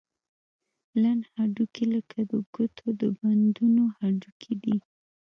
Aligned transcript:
لنډ 1.01 1.23
هډوکي 1.35 1.85
لکه 1.93 2.19
د 2.31 2.31
ګوتو 2.53 2.85
د 2.99 3.01
بندونو 3.17 3.83
هډوکي 3.97 4.53
دي. 4.63 4.75